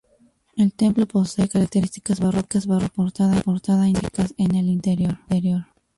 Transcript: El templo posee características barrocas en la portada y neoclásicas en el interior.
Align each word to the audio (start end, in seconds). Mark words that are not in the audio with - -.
El 0.55 0.73
templo 0.73 1.05
posee 1.07 1.47
características 1.47 2.19
barrocas 2.21 2.65
en 2.65 2.71
la 2.79 2.89
portada 3.45 3.87
y 3.87 3.93
neoclásicas 3.93 4.33
en 4.39 4.55
el 4.55 4.67
interior. 4.67 5.19